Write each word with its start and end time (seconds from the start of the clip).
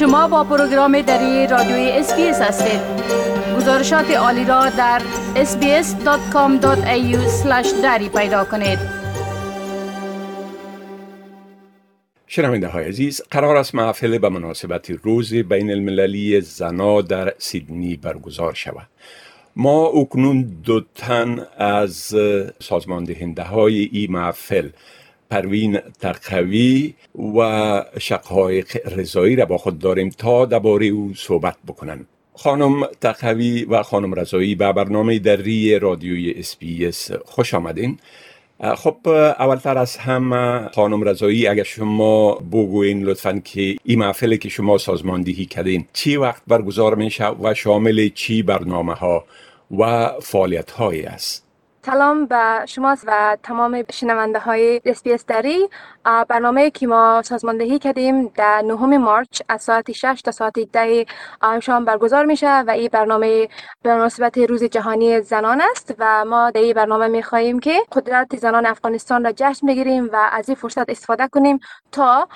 شما 0.00 0.28
با 0.28 0.44
پروگرام 0.44 1.00
دری 1.02 1.46
رادیوی 1.46 1.90
SBS 1.90 2.40
هستید. 2.40 2.80
گزارشات 3.56 4.10
عالی 4.10 4.44
را 4.44 4.70
در 4.70 5.02
sbs.com.au 5.34 6.62
دری 7.82 8.08
پیدا 8.08 8.44
کنید. 8.44 8.78
شنونده 12.26 12.68
های 12.68 12.84
عزیز 12.84 13.22
قرار 13.30 13.56
است 13.56 13.74
محفل 13.74 14.18
به 14.18 14.28
مناسبت 14.28 14.90
روز 14.90 15.34
بین 15.34 15.70
المللی 15.70 16.40
زن 16.40 17.02
در 17.02 17.34
سیدنی 17.38 17.96
برگزار 17.96 18.54
شود. 18.54 18.88
ما 19.56 19.86
اکنون 19.86 20.42
دو 20.64 20.80
تن 20.94 21.46
از 21.56 22.14
سازمان 22.60 23.04
دهنده 23.04 23.42
های 23.42 23.88
این 23.92 24.12
محفل 24.12 24.68
پروین 25.30 25.78
تقوی 26.00 26.94
و 27.36 27.84
شقایق 27.98 28.96
رضایی 28.98 29.36
را 29.36 29.44
با 29.44 29.58
خود 29.58 29.78
داریم 29.78 30.08
تا 30.08 30.46
درباره 30.46 30.86
او 30.86 31.12
صحبت 31.16 31.56
بکنن. 31.66 32.06
خانم 32.34 32.84
تقوی 33.00 33.64
و 33.64 33.82
خانم 33.82 34.14
رضایی 34.14 34.54
به 34.54 34.72
برنامه 34.72 35.18
دری 35.18 35.78
رادیوی 35.78 36.30
SBS 36.30 37.12
خوش 37.12 37.54
آمدین. 37.54 37.98
خب 38.76 39.08
اولتر 39.38 39.78
از 39.78 39.96
همه 39.96 40.68
خانم 40.74 41.02
رضایی 41.02 41.46
اگر 41.46 41.62
شما 41.62 42.34
بگوین 42.34 43.02
لطفا 43.02 43.42
که 43.44 43.76
این 43.84 43.98
محفل 43.98 44.36
که 44.36 44.48
شما 44.48 44.78
سازماندهی 44.78 45.46
کردین 45.46 45.86
چی 45.92 46.16
وقت 46.16 46.42
برگزار 46.46 46.94
میشه 46.94 47.28
و 47.28 47.54
شامل 47.54 48.08
چی 48.08 48.42
برنامه 48.42 48.94
ها 48.94 49.24
و 49.78 50.12
فعالیت 50.22 50.70
هایی 50.70 51.02
است؟ 51.02 51.49
سلام 51.86 52.26
به 52.26 52.66
شما 52.66 52.96
و 53.06 53.36
تمام 53.42 53.84
شنونده 53.92 54.38
های 54.38 54.80
اسپیس 54.84 55.26
دری. 55.26 55.68
برنامه 56.28 56.70
که 56.70 56.86
ما 56.86 57.22
سازماندهی 57.24 57.78
کردیم 57.78 58.28
در 58.28 58.62
نهم 58.62 58.96
مارچ 58.96 59.42
از 59.48 59.62
ساعت 59.62 59.92
6 59.92 60.22
تا 60.24 60.30
ساعت 60.30 60.58
10 60.72 61.06
شام 61.62 61.84
برگزار 61.84 62.24
میشه 62.24 62.58
و 62.60 62.70
این 62.70 62.88
برنامه 62.92 63.48
به 63.82 63.94
مناسبت 63.94 64.38
روز 64.38 64.64
جهانی 64.64 65.20
زنان 65.20 65.62
است 65.70 65.94
و 65.98 66.24
ما 66.24 66.50
در 66.50 66.60
این 66.60 66.72
برنامه 66.72 67.08
می 67.08 67.22
خواهیم 67.22 67.58
که 67.58 67.80
قدرت 67.92 68.36
زنان 68.36 68.66
افغانستان 68.66 69.24
را 69.24 69.32
جشن 69.36 69.66
بگیریم 69.66 70.08
و 70.12 70.30
از 70.32 70.48
این 70.48 70.56
فرصت 70.56 70.90
استفاده 70.90 71.28
کنیم 71.28 71.60
تا 71.92 72.28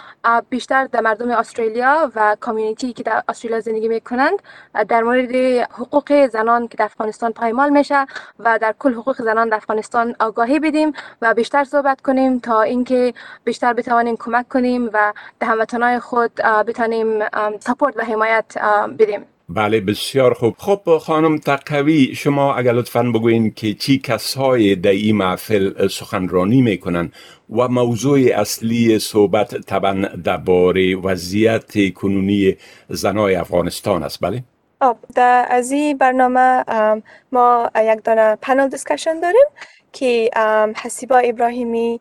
بیشتر 0.51 0.85
در 0.85 1.01
مردم 1.01 1.31
استرالیا 1.31 2.13
و 2.15 2.37
کامیونیتی 2.41 2.93
که 2.93 3.03
در 3.03 3.23
استرالیا 3.29 3.61
زندگی 3.61 3.89
می 3.89 4.01
کنند 4.01 4.43
در 4.89 5.03
مورد 5.03 5.35
حقوق 5.73 6.27
زنان 6.27 6.69
که 6.69 6.77
در 6.77 6.85
افغانستان 6.85 7.33
پایمال 7.33 7.71
میشه 7.71 8.07
و 8.39 8.59
در 8.59 8.75
کل 8.79 8.95
حقوق 8.95 9.23
زنان 9.23 9.34
در 9.35 9.57
افغانستان 9.57 10.15
آگاهی 10.21 10.59
بدیم 10.59 10.93
و 11.23 11.35
بیشتر 11.35 11.65
صحبت 11.65 12.01
کنیم 12.01 12.39
تا 12.39 12.63
اینکه 12.63 13.15
بیشتر 13.45 13.73
بتوانیم 13.73 14.17
کمک 14.17 14.49
کنیم 14.49 14.91
و 14.93 15.13
به 15.39 15.47
هموطنهای 15.47 15.99
خود 15.99 16.35
بتانیم 16.67 17.07
سپورت 17.61 17.97
و 17.97 18.05
حمایت 18.05 18.55
بدیم. 18.99 19.21
بله 19.49 19.81
بسیار 19.81 20.35
خوب. 20.35 20.55
خب 20.59 20.99
خانم 20.99 21.39
تقوی 21.39 22.15
شما 22.15 22.55
اگر 22.55 22.73
لطفا 22.73 23.03
بگوین 23.03 23.51
که 23.51 23.75
چی 23.75 23.99
کسای 23.99 24.75
در 24.75 24.91
این 24.91 25.17
محفل 25.17 25.89
سخنرانی 25.89 26.63
می‌کنن 26.63 27.13
و 27.51 27.69
موضوع 27.69 28.19
اصلی 28.35 28.99
صحبت 28.99 29.55
طبعا 29.55 30.09
درباره 30.25 30.97
وضعیت 30.97 31.93
کنونی 31.95 32.57
زنای 32.89 33.35
افغانستان 33.35 34.03
است. 34.03 34.21
بله؟ 34.21 34.45
در 35.15 35.47
از 35.49 35.71
این 35.71 35.99
برنامه 35.99 36.65
ما 37.33 37.71
یک 37.77 38.05
دانه 38.05 38.37
panel 38.37 38.69
discussion 38.69 39.21
داریم 39.21 39.47
که 39.93 40.31
حسیبا 40.83 41.19
ابراهیمی 41.19 42.01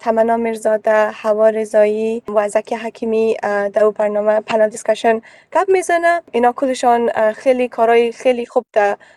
تمنا 0.00 0.36
میرزاده 0.36 1.10
هوا 1.10 1.48
رضایی 1.48 2.22
و 2.34 2.48
زکی 2.48 2.74
حکیمی 2.74 3.36
در 3.42 3.84
او 3.84 3.90
برنامه 3.90 4.40
panel 4.40 4.68
discussion 4.68 5.20
گپ 5.52 5.68
می‌زنه. 5.68 6.22
اینا 6.32 6.52
کلشان 6.52 7.32
خیلی 7.32 7.68
کارهای 7.68 8.12
خیلی 8.12 8.46
خوب 8.46 8.64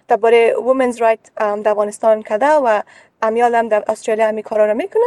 درباره 0.07 0.55
women's 0.55 0.97
right 0.97 1.19
در 1.37 1.71
افغانستان 1.71 2.21
کرده 2.21 2.47
و 2.47 2.81
امی 3.23 3.39
حال 3.39 3.55
هم 3.55 3.67
در 3.67 3.83
استرالیا 3.87 4.27
همی 4.27 4.43
کارا 4.43 4.65
رو 4.65 4.73
می‌کنه 4.73 5.05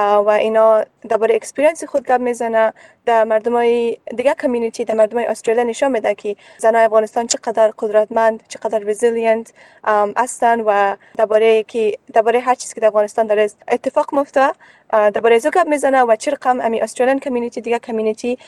و 0.00 0.28
اینا 0.28 0.84
درباره 1.08 1.34
experience 1.34 1.84
خود 1.84 2.06
گپ 2.06 2.20
می‌زنه. 2.20 2.72
در 3.06 3.24
مردم 3.24 3.52
های 3.52 3.98
دیگه 4.16 4.34
community 4.34 4.84
در 4.84 4.94
مردم 4.94 5.18
های 5.18 5.26
استرالیا 5.26 5.64
نشان 5.64 5.92
میده 5.92 6.14
که 6.14 6.36
زنای 6.58 6.84
افغانستان 6.84 7.26
چقدر 7.26 7.72
قدرتمند 7.78 8.42
چقدر 8.48 8.78
resilient 8.78 9.52
هستن 10.16 10.60
و 10.60 10.96
درباره 11.16 11.62
که 11.62 11.98
درباره 12.12 12.40
هر 12.40 12.54
چیزی 12.54 12.74
که 12.74 12.80
در 12.80 12.88
افغانستان 12.88 13.26
داره 13.26 13.50
اتفاق 13.68 14.14
مفته 14.14 14.50
درباره 14.94 15.38
ازو 15.38 15.50
گپ 15.50 15.68
می‌زنه 15.68 16.02
و 16.02 16.16
چه 16.16 16.30
رقم 16.30 16.60
امی 16.60 16.80
Australian 16.80 17.18
community 17.18 17.60
دیگه 17.60 17.78
community 17.78 18.38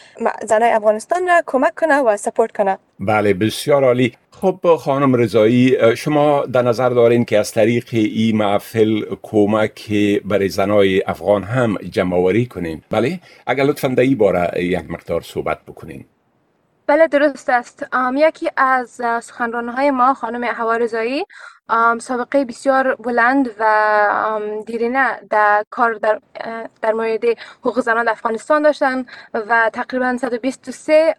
زنای 0.43 0.71
افغانستان 0.71 1.29
را 1.29 1.43
کمک 1.47 1.75
کنه 1.75 1.99
و 1.99 2.17
support 2.17 2.53
کنه. 2.53 2.79
بله 3.01 3.35
بسیار 3.35 3.85
عالی. 3.85 4.13
خب 4.31 4.77
خانم 4.79 5.15
رضایی 5.15 5.97
شما 5.97 6.47
در 6.47 6.63
نظر 6.63 6.89
دارین 6.89 7.25
که 7.25 7.39
از 7.39 7.53
طریق 7.53 7.89
این 7.93 8.37
محفل 8.37 9.05
کمک 9.23 9.93
برای 10.25 10.49
زنای 10.49 11.03
افغان 11.07 11.43
هم 11.43 11.77
جمعوری 11.77 12.47
کنین؟ 12.47 12.83
بله 12.91 13.21
اگر 13.47 13.65
لطفا 13.65 13.89
در 13.89 14.03
این 14.03 14.19
باره 14.19 14.65
یک 14.65 14.91
مقدار 14.91 15.21
صحبت 15.21 15.59
بکنین. 15.69 16.05
بله 16.87 17.07
درست 17.09 17.51
است. 17.51 17.87
یکی 18.17 18.51
از 18.57 19.01
های 19.77 19.91
ما 19.91 20.15
خانم 20.15 20.45
هوا 20.45 20.77
رضایی 20.77 21.25
سابقه 21.99 22.45
بسیار 22.45 22.95
بلند 22.95 23.51
و 23.59 24.41
دیرینه 24.67 25.21
در 25.31 25.65
کار 25.71 25.95
در, 25.95 26.21
در 26.83 26.93
مورد 26.93 27.25
حقوق 27.61 27.81
زنان 27.81 28.05
در 28.05 28.13
افغانستان 28.13 28.63
داشتن 28.63 29.07
و 29.35 29.71
تقریبا 29.73 30.17
123 30.17 31.15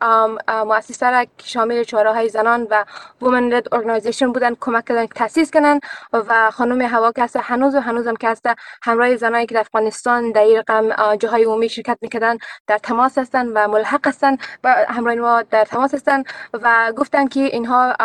مؤسسه 0.66 1.10
را 1.10 1.24
که 1.24 1.48
شامل 1.48 1.84
چهاره 1.84 2.14
های 2.14 2.30
زنان 2.30 2.68
و 2.70 2.86
women-led 3.22 3.74
organization 3.76 4.32
بودن 4.32 4.56
کمک 4.60 4.86
کردن 4.86 5.06
که 5.06 5.14
تاسیس 5.14 5.52
کنن 5.52 5.80
و 6.14 6.52
خانم 6.52 6.82
هوا 6.82 7.12
که 7.12 7.28
هنوز 7.40 7.76
و 7.76 7.80
هنوز 7.80 8.08
هم 8.08 8.16
که 8.16 8.36
همراه 8.84 9.16
زنانی 9.16 9.46
که 9.46 9.54
در 9.54 9.62
افغانستان 9.62 10.32
در 10.32 10.46
رقم 10.58 11.16
جاهای 11.16 11.44
عمومی 11.44 11.70
شرکت 11.70 11.98
می‌کردن 12.02 12.38
در 12.68 12.78
تماس 12.78 13.18
هستن 13.18 13.48
و 13.48 13.68
ملحق 13.68 14.08
هستن 14.08 14.38
و 14.64 14.86
همراه 14.90 15.16
ما 15.16 15.42
در 15.42 15.66
تماس 15.66 15.94
هستن 15.94 16.24
و 16.54 16.94
گفتن 16.98 17.28
که 17.28 17.40
اینها 17.40 17.96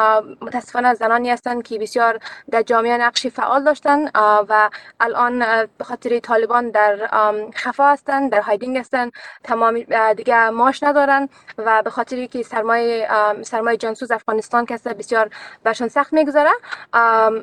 متاسفانه 0.41 0.95
زنانی 0.95 1.31
هستند 1.31 1.63
که 1.63 1.79
بسیار 1.79 2.19
در 2.51 2.63
جامعه 2.63 2.97
نقشی 2.97 3.31
فعال 3.31 3.65
داشتن 3.65 4.09
و 4.49 4.71
الان 5.01 5.39
به 5.79 5.85
خاطر 5.85 6.19
طالبان 6.19 6.71
در 6.71 7.09
خفا 7.55 7.93
هستن 7.93 8.29
در 8.29 8.41
هایدینگ 8.41 8.79
هستن 8.79 9.11
تمام 9.45 9.81
دیگه 10.17 10.51
ماش 10.51 10.83
ندارن 10.83 11.29
و 11.59 11.83
به 11.83 11.91
خاطر 11.91 12.27
که 12.27 12.43
سرمایه 12.43 13.09
سرمایه 13.43 13.77
جنسوز 13.77 14.11
افغانستان 14.11 14.67
که 14.67 14.77
بسیار 14.77 15.31
برشان 15.65 15.89
سخت 15.89 16.13
می‌گذاره 16.13 16.51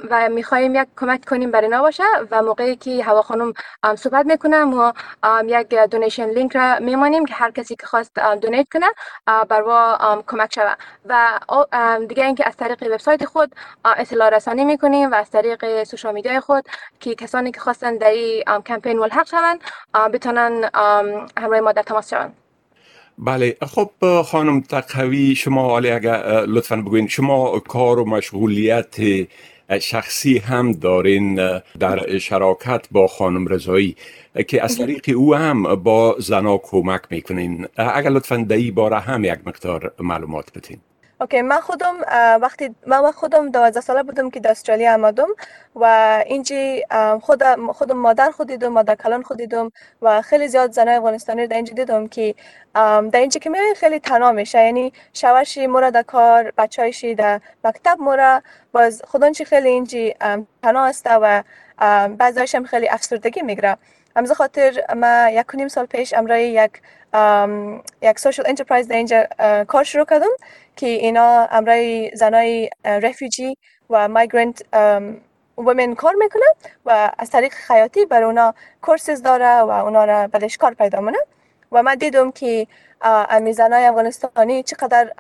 و 0.09 0.29
می‌خواهیم 0.29 0.75
یک 0.75 0.88
کمک 0.97 1.25
کنیم 1.25 1.51
برای 1.51 1.69
باشه 1.69 2.03
و 2.31 2.41
موقعی 2.41 2.75
که 2.75 3.03
هوا 3.03 3.21
خانم 3.21 3.53
صحبت 3.95 4.25
می‌کنم 4.25 4.73
و 4.73 4.94
یک 5.45 5.73
دونیشن 5.73 6.29
لینک 6.29 6.56
را 6.56 6.79
میمانیم 6.79 7.25
که 7.25 7.33
هر 7.33 7.51
کسی 7.51 7.75
که 7.75 7.88
خواست 7.88 8.19
دونیت 8.41 8.67
کنه 8.73 8.88
بر 9.25 9.63
کمک 10.27 10.53
شود. 10.53 10.77
و 11.06 11.39
دیگه 12.07 12.25
اینکه 12.25 12.47
از 12.47 12.57
طریق 12.57 12.83
وبسایت 12.83 13.25
خود 13.25 13.56
اطلاع 13.85 14.29
رسانی 14.29 14.66
می‌کنیم 14.79 15.12
و 15.12 15.16
از 15.16 15.29
طریق 15.29 15.84
سوشال 15.84 16.13
میدیای 16.13 16.40
خود 16.40 16.63
که 17.00 17.16
کسانی 17.16 17.51
که 17.51 17.59
خواستن 17.59 17.97
در 17.97 18.09
این 18.09 18.44
کمپین 18.66 19.00
ملحق 19.00 19.28
شوند 19.28 19.59
بتونن 20.13 20.69
همراه 21.38 21.59
ما 21.59 21.72
در 21.72 21.84
تماس 21.84 22.09
شوند. 22.09 22.34
بله. 23.18 23.57
خب 23.62 24.22
خانم 24.22 24.62
تقوی 24.62 25.35
شما 25.35 25.69
حالی 25.69 25.91
اگر 25.91 26.45
لطفا 26.45 26.75
بگوین 26.75 27.07
شما 27.07 27.59
کار 27.59 28.00
و 28.00 28.06
مشغولیت 28.06 28.95
شخصی 29.79 30.38
هم 30.38 30.72
دارین 30.72 31.35
در 31.79 32.18
شراکت 32.18 32.88
با 32.91 33.07
خانم 33.07 33.47
رضایی 33.47 33.95
که 34.48 34.63
از 34.63 34.77
طریق 34.77 35.06
او 35.15 35.36
هم 35.36 35.75
با 35.75 36.15
زنا 36.19 36.57
کمک 36.57 37.01
می‌کنین. 37.09 37.68
اگر 37.77 38.09
لطفا 38.09 38.38
در 38.38 38.56
این 38.56 38.75
باره 38.75 39.00
هم 39.00 39.24
یک 39.24 39.39
مقدار 39.45 39.94
معلومات 40.00 40.53
بتین 40.53 40.77
اوکی 41.21 41.42
من 41.42 41.60
خودم 41.60 41.95
وقتی 42.42 42.75
من 42.88 43.12
خودم 43.12 43.50
12 43.51 43.81
ساله 43.81 44.04
بودم 44.04 44.30
که 44.30 44.39
در 44.39 44.51
استرالیا 44.51 44.94
آمدم 44.94 45.27
و 45.75 45.86
اینجی 46.25 46.83
خودم 47.21 47.71
خودم 47.71 47.98
مادر 47.98 48.31
خود 48.31 48.48
دیدم 48.48 48.68
مادر 48.68 48.95
کلان 48.95 49.24
خود 49.24 49.38
دیدم 49.38 49.71
و 50.01 50.21
خیلی 50.21 50.48
زیاد 50.48 50.71
زنای 50.71 50.95
افغانستانی 50.95 51.48
در 51.48 51.56
اینجا 51.56 51.74
دیدم 51.74 52.07
که 52.07 52.36
در 53.12 53.19
اینجا 53.19 53.39
که 53.39 53.50
میرین 53.50 53.74
خیلی 53.74 54.00
تنها 54.00 54.31
میشه. 54.31 54.63
یعنی 54.66 54.94
شوهرشی 55.13 55.68
مورا 55.68 55.89
در 55.89 56.04
کار 56.04 56.51
بچه‌ایشی 56.57 57.16
در 57.16 57.42
مکتب 57.63 57.98
مورا. 58.00 58.42
باز 58.72 59.01
خودانچی 59.07 59.45
خیلی 59.45 59.69
اینجی 59.69 60.15
تنها 60.63 60.86
است 60.86 61.07
و 61.07 61.44
بعضیش 62.18 62.56
خیلی 62.56 62.89
افسردگی 62.89 63.42
می‌گیره 63.42 63.77
همزه 64.19 64.33
خاطر 64.33 64.95
ما 64.95 65.30
یک 65.30 65.45
نیم 65.54 65.68
سال 65.68 65.86
پیش 65.86 66.13
امرای 66.13 66.51
یک 66.51 66.71
یک 68.01 68.19
social 68.19 68.44
enterprise 68.45 68.88
در 68.88 68.95
اینجا 68.95 69.27
کار 69.68 69.83
شروع 69.83 70.06
کردم 70.06 70.30
که 70.75 70.88
اینا 70.88 71.48
امرای 71.51 72.12
زنای 72.16 72.69
refugee 72.86 73.57
و 73.89 74.07
migrant 74.07 74.62
women 75.57 75.95
کار 75.95 76.13
می‌کنه 76.13 76.45
و 76.86 77.12
از 77.18 77.30
طریق 77.30 77.54
خیاطی 77.54 78.06
بر 78.06 78.24
اونا 78.24 78.54
courses 78.81 79.21
داره 79.21 79.62
و 79.62 79.69
اونا 79.69 80.06
را 80.06 80.27
بلش 80.27 80.57
کار 80.57 80.74
پیدا 80.74 81.01
منه 81.01 81.18
و 81.71 81.83
من 81.83 81.95
دیدم 81.95 82.31
که 82.31 82.68
های 83.01 83.86
افغانستانی 83.86 84.63
چقدر 84.63 85.12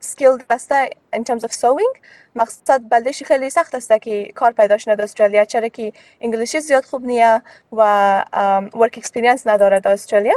skill 0.00 0.38
دسته 0.50 0.90
in 1.16 1.20
terms 1.20 1.42
of 1.42 1.52
sewing. 1.52 1.98
مقصد 2.34 2.80
بلدش 2.90 3.22
خیلی 3.22 3.50
سخت 3.50 3.74
است 3.74 3.92
که 4.02 4.32
کار 4.34 4.52
پیدا 4.52 4.78
شده 4.78 4.94
در 4.94 5.04
استرالیا 5.04 5.44
چرا 5.44 5.68
که 5.68 5.92
انگلیسی 6.20 6.60
زیاد 6.60 6.84
خوب 6.84 7.04
نیه 7.04 7.42
و 7.72 8.24
work 8.74 8.94
experience 8.98 9.46
نداره 9.46 9.80
در 9.80 9.92
استرالیا. 9.92 10.34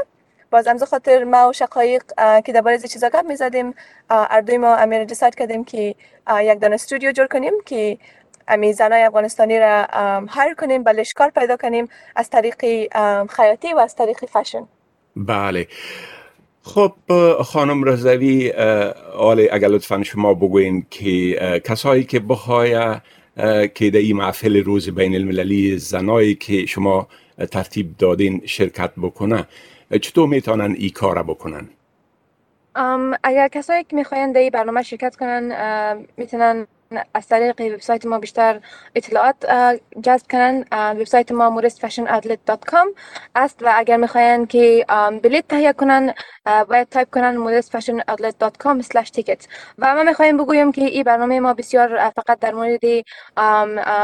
باز 0.52 0.68
امزا 0.68 0.86
خاطر 0.86 1.24
ما 1.24 1.50
و 1.50 1.54
شقایق 1.54 2.04
که 2.46 2.52
درباره 2.54 2.76
از 2.76 2.86
چیزا 2.86 3.10
گپ 3.10 3.26
می‌زدیم. 3.26 3.74
اردوی 4.10 4.58
ما 4.58 4.76
امیر 4.76 5.04
دیساید 5.04 5.36
کردیم 5.36 5.64
که 5.64 5.96
یک 6.42 6.62
دانه 6.62 6.76
استودیو 6.76 7.12
جور 7.12 7.28
کنیم 7.28 7.54
که 7.66 7.98
امی 8.48 8.74
زنای 8.74 9.04
افغانستانی 9.04 9.60
را 9.60 9.84
هایر 10.30 10.54
کنیم 10.54 10.84
بلش 10.84 11.14
کار 11.14 11.30
پیدا 11.30 11.58
کنیم 11.58 11.90
از 12.16 12.30
طریق 12.30 12.56
خیاطی 13.30 13.74
و 13.74 13.78
از 13.78 13.96
طریق 13.96 14.26
فشن 14.26 14.68
بله 15.18 15.68
خب 16.64 16.94
خانم 17.44 17.84
رزوی 17.90 18.52
آله 19.18 19.50
اگر 19.52 19.68
لطفا 19.68 20.04
شما 20.04 20.34
بگوین 20.34 20.86
که 20.90 21.62
کسایی 21.66 22.04
که 22.04 22.20
بخوای 22.20 22.96
که 23.76 23.90
در 23.90 24.00
این 24.00 24.18
محفل 24.18 24.64
روز 24.64 24.90
بین 24.90 25.16
المللی 25.16 25.78
زنایی 25.78 26.36
که 26.36 26.66
شما 26.66 27.08
ترتیب 27.52 27.98
دادین 27.98 28.42
شرکت 28.46 28.92
بکنه 29.02 29.48
چطور 30.02 30.28
می‌تونن 30.28 30.76
ای 30.78 30.90
کار 30.90 31.24
بکنن؟ 31.24 31.70
اگر 33.24 33.48
کسایی 33.48 33.84
که 33.84 33.96
می‌خواین 33.96 34.32
در 34.32 34.40
این 34.40 34.50
برنامه 34.50 34.84
شرکت 34.84 35.16
کنن 35.16 36.06
می‌تونن 36.18 36.68
از 37.14 37.28
طریق 37.28 37.62
وبسایت 37.74 38.06
ما 38.06 38.20
بیشتر 38.20 38.60
اطلاعات 38.96 39.36
جذب 40.04 40.26
کنن. 40.32 40.66
وبسایت 40.72 41.32
ما 41.32 41.62
modestfashionoutlet.com 41.62 42.88
است 43.36 43.60
و 43.62 43.72
اگر 43.76 43.98
می‌خواین 43.98 44.46
که 44.46 44.86
بلیت 45.24 45.48
تهیه 45.48 45.74
کنن 45.74 46.14
باید 46.70 46.90
تایپ 46.90 47.10
کنن 47.10 47.62
ticket. 49.18 49.48
و 49.78 49.96
ما 49.96 50.04
می‌خوایم 50.04 50.38
بگویم 50.38 50.72
که 50.72 50.82
این 50.82 51.04
برنامه 51.04 51.40
ما 51.40 51.54
بسیار 51.54 52.10
فقط 52.10 52.40
در 52.40 52.54
مورد 52.54 52.80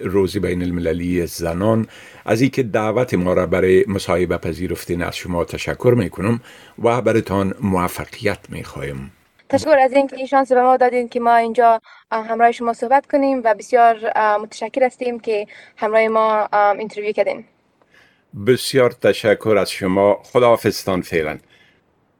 روز 0.00 0.36
بین 0.36 0.62
المللی 0.62 1.26
زنان. 1.26 1.86
از 2.24 2.40
اینکه 2.40 2.62
دعوت 2.62 3.14
ما 3.14 3.32
را 3.32 3.46
برای 3.46 3.84
مصاحبه 3.88 4.36
پذیرفتین 4.36 5.02
از 5.02 5.16
شما 5.16 5.44
تشکر 5.44 5.94
می‌کنم 5.98 6.40
و 6.82 7.02
برتان 7.02 7.54
موفقیت 7.60 8.38
می‌خوایم 8.48 9.12
تشکر 9.48 9.78
از 9.78 9.92
اینکه 9.92 10.16
این 10.16 10.26
شانس 10.26 10.52
به 10.52 10.62
ما 10.62 10.76
دادین 10.76 11.08
که 11.08 11.20
ما 11.20 11.36
اینجا 11.36 11.80
همراه 12.12 12.52
شما 12.52 12.72
صحبت 12.72 13.06
کنیم 13.06 13.40
و 13.44 13.54
بسیار 13.54 13.96
متشکر 14.38 14.84
هستیم 14.84 15.20
که 15.20 15.46
همراه 15.76 16.08
ما 16.08 16.48
interview 16.78 17.12
کردین. 17.12 17.44
بسیار 18.46 18.90
تشکر 18.90 19.56
از 19.60 19.70
شما. 19.70 20.20
خداحافظتان 20.22 21.02
فعلا. 21.02 21.38